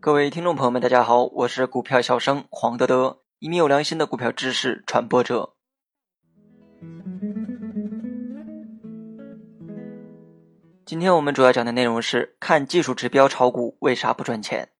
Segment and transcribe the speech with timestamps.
[0.00, 5.54] 各位听众朋友们，大家好，我是股票小生黄德德，一名有良心的股票知识传播者。
[10.86, 14.70] 今天我们主要讲的内容是看技术指标炒股为啥不赚钱？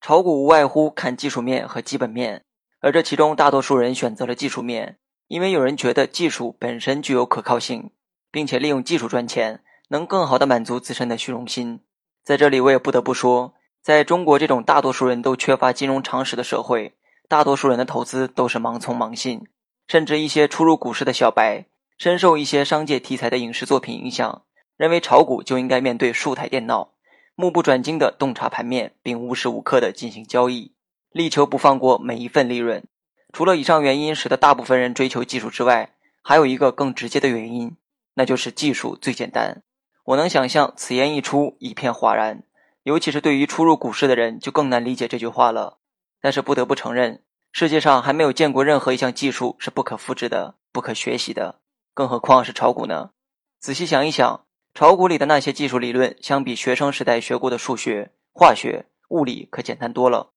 [0.00, 2.44] 炒股无外乎看技术面和基本面，
[2.80, 4.98] 而这其中大多数人选择了技术面，
[5.28, 7.90] 因为有人觉得技术本身具有可靠性，
[8.30, 11.80] 并且利用技术赚钱能更好的满足自身的虚荣心。
[12.24, 16.94] 在这里，我也不得不说，在中国这种大多数人都缺乏金融常识的社会，
[17.28, 19.48] 大多数人的投资都是盲从盲信，
[19.88, 21.66] 甚至一些初入股市的小白，
[21.98, 24.42] 深受一些商界题材的影视作品影响。
[24.76, 26.92] 认为炒股就应该面对数台电脑，
[27.34, 30.72] 目不转睛地洞察盘面，并无时无刻地进行交易，
[31.10, 32.84] 力求不放过每一份利润。
[33.32, 37.76] 除了以上原因使得大部分人追求技术之外，还有一个更直接的原因，
[38.14, 39.62] 那就是技术最简单。
[40.04, 42.42] 我能想象此言一出，一片哗然，
[42.82, 45.78] 尤其是对于初入股市的人，就更难理解这句话了。
[46.20, 51.60] 但是不得不承认，世界上还没有见过任何一项技术是不可复制的、不可学习的，
[51.94, 53.10] 更何况是炒股呢？
[53.58, 54.44] 仔细想一想。
[54.74, 60.30] 炒股里的那些技术理论，相比学生时代学过的数学、化学、物理，可简单多了。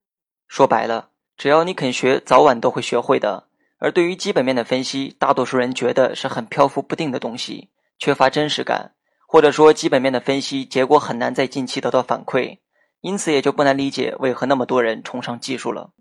[0.50, 3.48] 说白了，只要你肯学，早晚都会学会的。
[3.78, 8.92] 而对于基本面的分析，大多数人觉得是很漂浮不定的东西，缺乏真实感，
[9.28, 12.60] 或者说基本面的分析结果很难在近期得到反馈，
[13.02, 15.92] 因此也就不难理解为何那么多人崇尚技术了。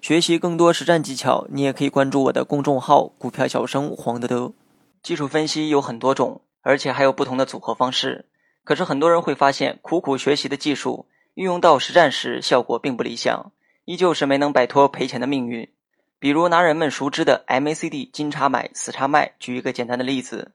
[0.00, 4.52] 学习更多实战技巧，你也可以关注我的公众号“股票小生黄德德”。
[5.02, 8.26] 技术分析有很多种，而且还有不同的组合方式。
[8.64, 13.52] 可是很多人会发现，苦苦学习的技术运用到实战时，效果并不理想，
[13.86, 15.70] 依旧是没能摆脱赔钱的命运。
[16.24, 20.52] 比如拿人们熟知的 MACD 金叉买死叉卖举一个简单的例子：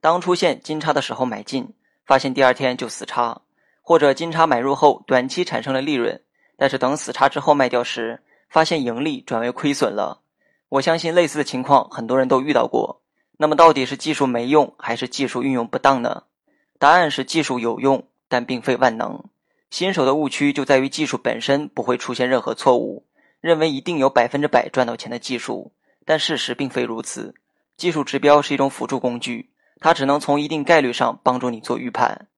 [0.00, 1.72] 当出现金叉的时候买进，
[2.04, 3.42] 发现第二天就死叉；
[3.82, 6.20] 或者金叉买入后短期产生了利润，
[6.56, 10.22] 但是等死叉之后卖掉时，发现盈利转为亏损了。
[10.68, 13.00] 我相信类似的情况很多人都遇到过。
[13.36, 16.24] 那么到底是技术没用，还是技术运用不当呢？
[16.80, 19.22] 答案是技术有用，但并非万能。
[19.70, 23.06] 新手的误区就在于技术本身不会出现任何错误，
[23.42, 25.72] 认为一定有百分之百赚到钱的技术，
[26.06, 27.34] 但事实并非如此。
[27.76, 32.28] 技术指标是一种辅助工具，它只能从一定概率上帮助你做预判。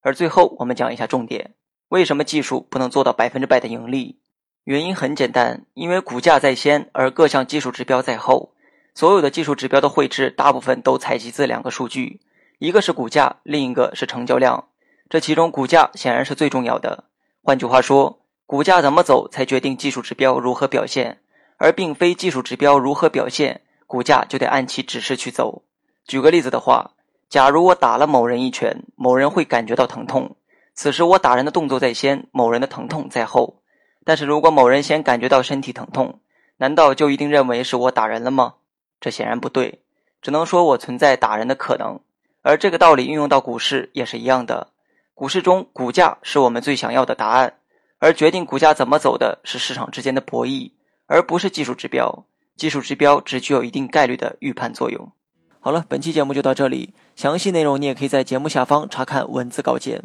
[0.00, 1.54] 而最后，我们讲一下重点：
[1.88, 4.18] 为什么技术不能做到百分之百的盈利？
[4.64, 8.52] 原因很简单，因为股价在先，而各项技术指标在后。
[8.94, 12.20] 所有的技术指标的绘制，大部分都采集自两个数据，
[12.58, 14.66] 一个是股价，另一个是成交量。
[15.08, 17.04] 这其中，股价显然是最重要的。
[17.42, 18.18] 换句话说，
[18.48, 21.18] 股价怎么走才决定技术指标如何表现，
[21.58, 25.64] 而并非技术指标如何表现，股价就得按其指示去走。
[26.06, 26.92] 举个例子的话，
[27.28, 30.34] 假如我打了某人一拳，某人会感觉到疼痛，
[30.72, 33.60] 此时我打人的动作在先，某人的疼痛在后。
[34.06, 36.20] 但是如果某人先感觉到身体疼痛，
[36.56, 38.54] 难道就一定认为是我打人了吗？
[38.98, 39.82] 这显然不对，
[40.22, 42.00] 只能说我存在打人的可能，
[42.40, 44.68] 而这个道理运用到股市也是一样的。
[45.12, 47.57] 股市中，股价是我们最想要的答案，
[47.98, 50.70] 而决定股价怎么走的是市场之间的博弈，
[51.06, 52.26] 而不是技术指标。
[52.56, 55.12] 技术指标只具有一定概率的预判作用。
[55.60, 60.04] 好了，本期节目就到这里，详细内容你也可以在节目下方查看文字稿件。